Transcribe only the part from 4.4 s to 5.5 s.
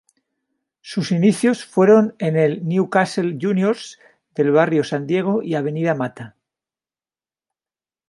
barrio San Diego